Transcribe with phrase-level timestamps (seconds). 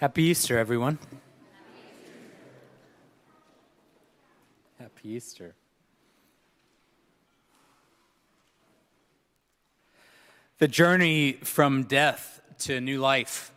[0.00, 0.96] Happy Easter, everyone.
[4.78, 5.56] Happy Easter.
[10.58, 13.50] The journey from death to new life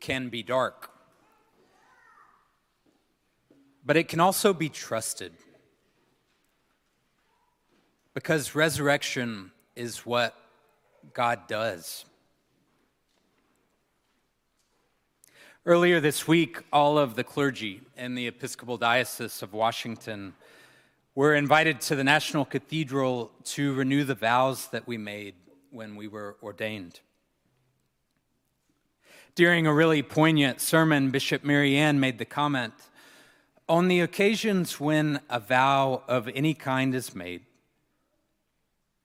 [0.00, 0.90] can be dark,
[3.86, 5.32] but it can also be trusted
[8.12, 10.36] because resurrection is what
[11.14, 12.04] God does.
[15.68, 20.32] Earlier this week, all of the clergy in the Episcopal Diocese of Washington
[21.14, 25.34] were invited to the National Cathedral to renew the vows that we made
[25.70, 27.00] when we were ordained.
[29.34, 32.72] During a really poignant sermon, Bishop Mariann made the comment
[33.68, 37.42] On the occasions when a vow of any kind is made,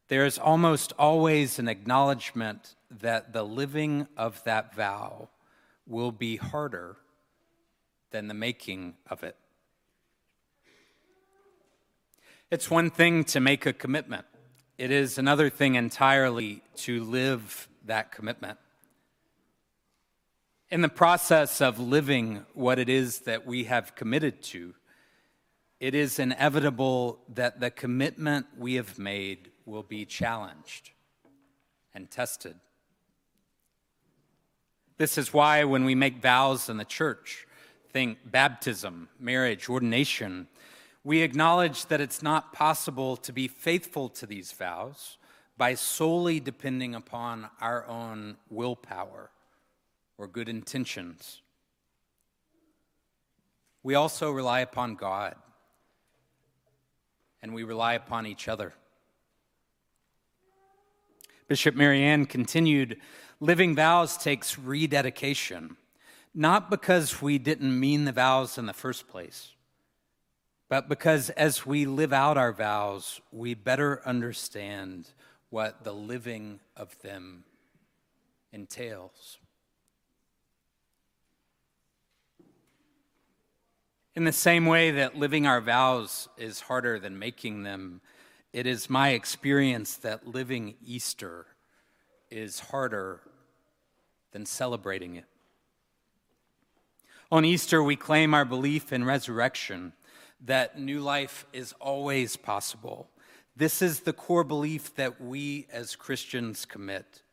[0.07, 5.27] there is almost always an acknowledgement that the living of that vow
[5.87, 6.97] will be harder
[8.11, 9.35] than the making of it.
[12.51, 14.25] It's one thing to make a commitment,
[14.77, 18.57] it is another thing entirely to live that commitment.
[20.69, 24.73] In the process of living what it is that we have committed to,
[25.79, 30.91] it is inevitable that the commitment we have made will be challenged
[31.93, 32.55] and tested.
[34.97, 37.47] This is why when we make vows in the church,
[37.91, 40.47] think baptism, marriage, ordination,
[41.03, 45.17] we acknowledge that it's not possible to be faithful to these vows
[45.57, 49.29] by solely depending upon our own willpower
[50.17, 51.41] or good intentions.
[53.83, 55.35] We also rely upon God
[57.41, 58.73] and we rely upon each other.
[61.47, 62.99] Bishop Mariann continued
[63.39, 65.75] Living vows takes rededication,
[66.33, 69.51] not because we didn't mean the vows in the first place,
[70.69, 75.09] but because as we live out our vows, we better understand
[75.49, 77.43] what the living of them
[78.53, 79.39] entails.
[84.15, 87.99] In the same way that living our vows is harder than making them,
[88.53, 91.47] it is my experience that living Easter
[92.29, 93.19] is harder
[94.31, 95.25] than celebrating it.
[97.31, 99.93] On Easter, we claim our belief in resurrection,
[100.45, 103.09] that new life is always possible.
[103.55, 107.23] This is the core belief that we as Christians commit.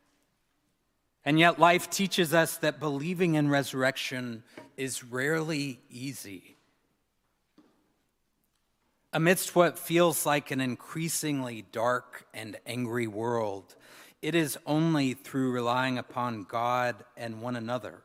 [1.23, 4.43] And yet, life teaches us that believing in resurrection
[4.79, 6.57] is rarely easy.
[9.12, 13.75] Amidst what feels like an increasingly dark and angry world,
[14.22, 18.03] it is only through relying upon God and one another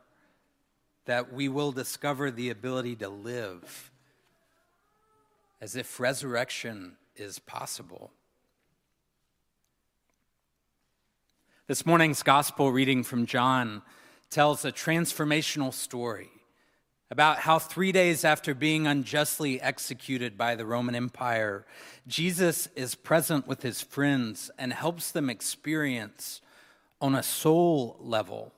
[1.04, 3.92] that we will discover the ability to live
[5.60, 8.10] as if resurrection is possible.
[11.68, 13.82] This morning's gospel reading from John
[14.28, 16.30] tells a transformational story
[17.10, 21.64] about how three days after being unjustly executed by the Roman Empire,
[22.06, 26.40] Jesus is present with his friends and helps them experience
[27.00, 28.52] on a soul level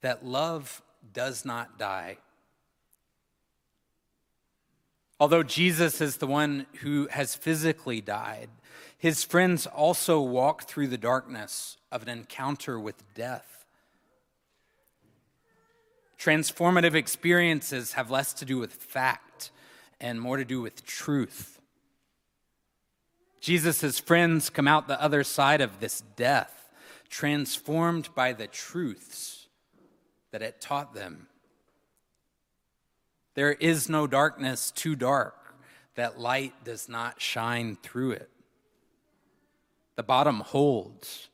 [0.00, 0.82] that love
[1.12, 2.18] does not die.
[5.20, 8.50] Although Jesus is the one who has physically died,
[8.98, 13.63] his friends also walk through the darkness of an encounter with death.
[16.18, 19.50] Transformative experiences have less to do with fact
[20.00, 21.60] and more to do with truth.
[23.40, 26.70] Jesus' friends come out the other side of this death,
[27.10, 29.48] transformed by the truths
[30.30, 31.26] that it taught them.
[33.34, 35.56] There is no darkness too dark
[35.94, 38.30] that light does not shine through it.
[39.96, 41.28] The bottom holds.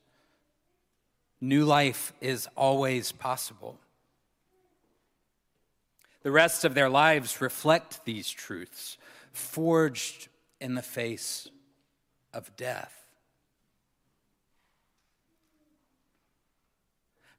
[1.40, 3.78] New life is always possible.
[6.22, 8.98] The rest of their lives reflect these truths,
[9.32, 10.28] forged
[10.60, 11.48] in the face
[12.34, 12.94] of death.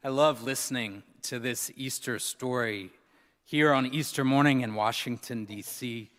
[0.04, 2.90] I love listening to this Easter story
[3.46, 6.10] here on Easter morning in Washington, D.C.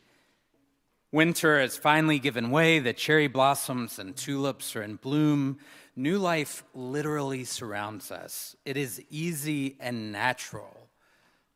[1.11, 5.59] Winter has finally given way, the cherry blossoms and tulips are in bloom.
[5.97, 8.55] New life literally surrounds us.
[8.65, 10.82] It is easy and natural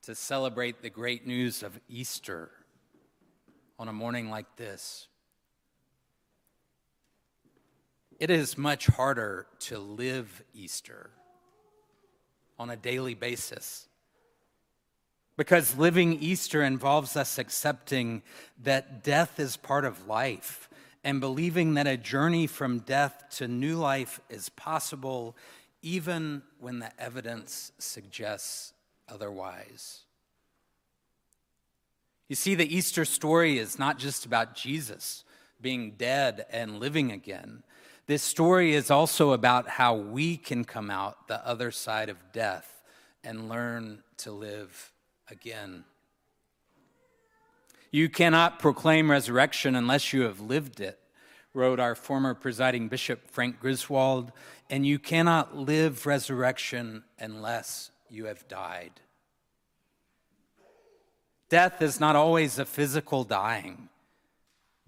[0.07, 2.49] to celebrate the great news of Easter
[3.77, 5.09] on a morning like this.
[8.21, 11.11] It is much harder to live Easter
[12.57, 13.89] on a daily basis
[15.37, 18.23] Because living Easter involves us accepting
[18.63, 20.71] that death is part of life
[21.03, 25.37] and believing that a journey from death to new life is possible
[25.83, 28.73] even when the evidence suggests
[29.09, 30.01] otherwise.
[32.29, 35.25] You see, the Easter story is not just about Jesus
[35.61, 37.63] being dead and living again.
[38.07, 42.83] This story is also about how we can come out the other side of death
[43.25, 44.93] and learn to live
[45.31, 45.85] again.
[47.91, 50.99] You cannot proclaim resurrection unless you have lived it,
[51.55, 54.33] wrote our former presiding bishop, Frank Griswold,
[54.69, 58.93] and you cannot live resurrection unless you have died.
[61.49, 63.89] Death is not always a physical dying,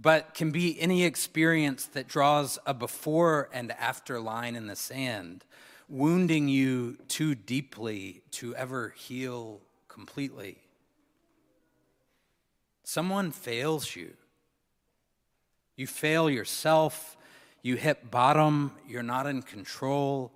[0.00, 5.44] but can be any experience that draws a before and after line in the sand,
[5.88, 10.58] wounding you too deeply to ever heal completely.
[12.82, 14.14] Someone fails you.
[15.76, 17.16] You fail yourself.
[17.62, 18.72] You hit bottom.
[18.88, 20.32] You're not in control.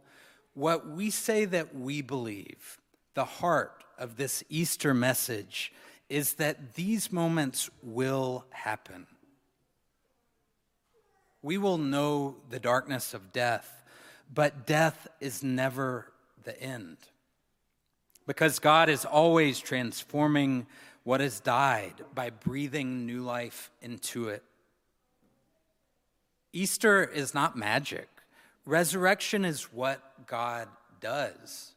[0.55, 2.79] What we say that we believe,
[3.15, 5.73] the heart of this Easter message,
[6.09, 9.07] is that these moments will happen.
[11.41, 13.83] We will know the darkness of death,
[14.33, 16.13] but death is never
[16.45, 16.99] the end.
[18.27, 20.67] Because God is always transforming
[21.03, 24.45] what has died by breathing new life into it.
[26.53, 28.09] Easter is not magic.
[28.65, 30.69] Resurrection is what God
[31.01, 31.73] does.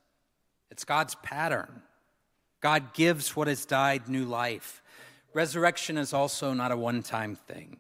[0.70, 1.82] It's God's pattern.
[2.62, 4.82] God gives what has died new life.
[5.34, 7.78] Resurrection is also not a one time thing,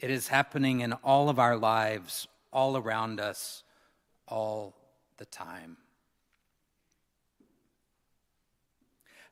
[0.00, 3.62] it is happening in all of our lives, all around us,
[4.26, 4.74] all
[5.16, 5.76] the time.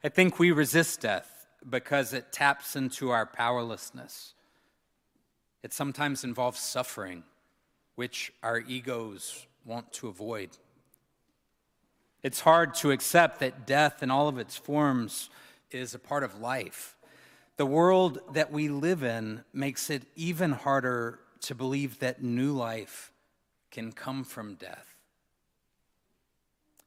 [0.03, 4.35] I think we resist death because it taps into our powerlessness.
[5.63, 7.25] It sometimes involves suffering,
[7.97, 10.51] which our egos want to avoid.
[12.23, 15.29] It's hard to accept that death in all of its forms
[15.71, 16.97] is a part of life.
[17.57, 23.13] The world that we live in makes it even harder to believe that new life
[23.71, 24.97] can come from death.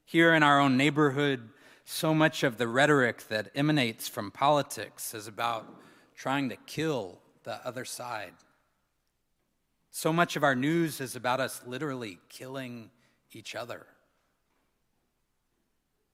[0.06, 1.50] Here in our own neighborhood,
[1.86, 5.68] so much of the rhetoric that emanates from politics is about
[6.16, 8.34] trying to kill the other side.
[9.92, 12.92] So much of our news is about us literally killing
[13.32, 13.86] each other.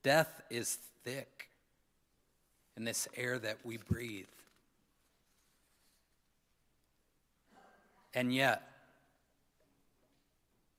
[0.04, 1.50] Death is thick
[2.78, 4.26] in this air that we breathe.
[8.14, 8.64] And yet,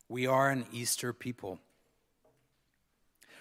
[0.09, 1.59] we are an Easter people.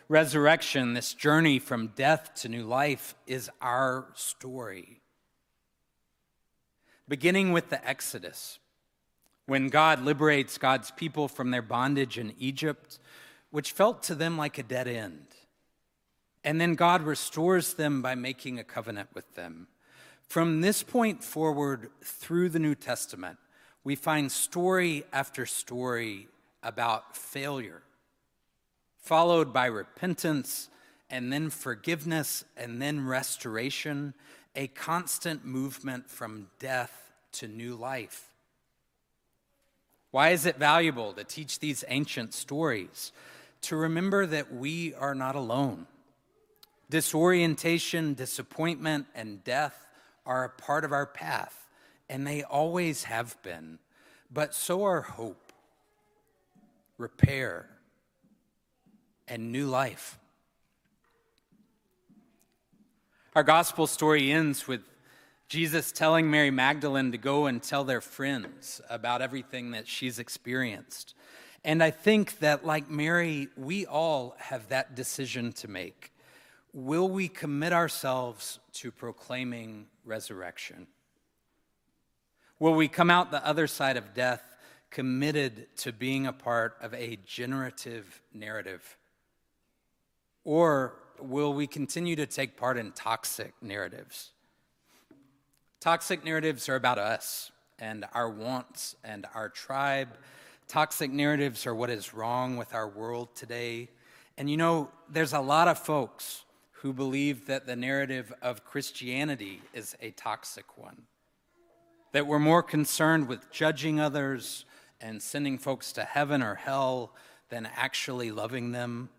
[0.07, 5.01] Resurrection, this journey from death to new life, is our story.
[7.07, 8.59] Beginning with the Exodus,
[9.45, 12.99] when God liberates God's people from their bondage in Egypt,
[13.51, 15.27] which felt to them like a dead end.
[16.43, 19.67] And then God restores them by making a covenant with them.
[20.27, 23.37] From this point forward through the New Testament,
[23.83, 26.27] we find story after story
[26.63, 27.83] about failure,
[28.97, 30.69] followed by repentance,
[31.09, 34.15] and then forgiveness, and then restoration,
[34.55, 38.34] a constant movement from death to new life.
[40.15, 43.11] Why is it valuable to teach these ancient stories?
[43.63, 45.87] To remember that we are not alone
[46.89, 49.85] Disorientation, disappointment, and death
[50.25, 51.67] are a part of our path,
[52.07, 53.77] and they always have been.
[54.31, 55.51] But so are hope,
[56.97, 57.67] repair,
[59.27, 60.17] and new life.
[63.35, 64.79] Our gospel story ends with
[65.55, 71.15] Jesus telling Mary Magdalene to go and tell their friends about everything that she's experienced.
[71.63, 76.11] And I think that, like Mary, we all have that decision to make
[76.73, 80.87] will we commit ourselves to proclaiming resurrection?
[82.59, 84.43] Will we come out the other side of death
[84.91, 88.97] committed to being a part of a generative narrative?
[90.43, 94.31] Or will we continue to take part in toxic narratives?
[95.85, 100.17] Toxic narratives are about us and our wants and our tribe.
[100.67, 103.89] Toxic narratives are what is wrong with our world today.
[104.35, 109.61] And you know, there's a lot of folks who believe that the narrative of Christianity
[109.75, 111.03] is a toxic one,
[112.13, 114.65] that we're more concerned with judging others
[114.99, 117.13] and sending folks to heaven or hell
[117.49, 119.09] than actually loving them.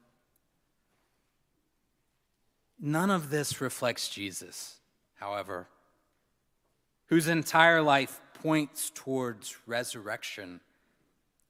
[2.80, 4.80] None of this reflects Jesus,
[5.20, 5.68] however,
[7.06, 10.60] whose entire life points towards resurrection,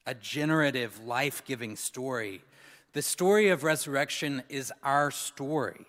[0.07, 2.43] a generative, life giving story.
[2.93, 5.87] The story of resurrection is our story.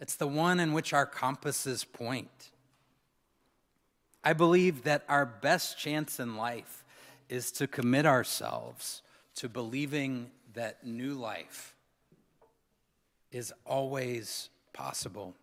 [0.00, 2.50] It's the one in which our compasses point.
[4.24, 6.84] I believe that our best chance in life
[7.28, 9.02] is to commit ourselves
[9.36, 11.74] to believing that new life
[13.30, 15.34] is always possible.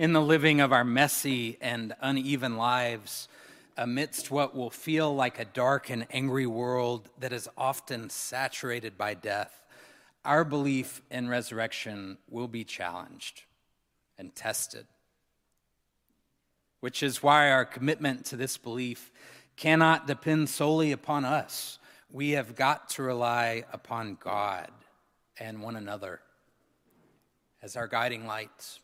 [0.00, 3.28] In the living of our messy and uneven lives,
[3.76, 9.12] amidst what will feel like a dark and angry world that is often saturated by
[9.12, 9.62] death,
[10.24, 13.42] our belief in resurrection will be challenged
[14.16, 14.86] and tested.
[16.80, 19.12] Which is why our commitment to this belief
[19.56, 21.78] cannot depend solely upon us.
[22.10, 24.70] We have got to rely upon God
[25.38, 26.20] and one another
[27.60, 28.80] as our guiding lights.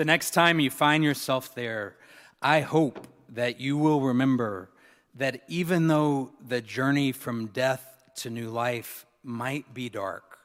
[0.00, 1.94] The next time you find yourself there,
[2.40, 4.70] I hope that you will remember
[5.16, 7.84] that even though the journey from death
[8.20, 10.38] to new life might be dark,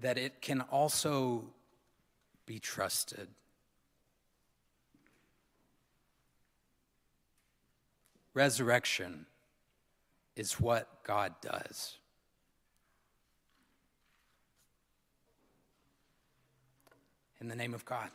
[0.00, 1.44] that it can also
[2.44, 3.28] be trusted.
[8.34, 9.26] Resurrection
[10.34, 11.98] is what God does.
[17.40, 18.10] In the name of God.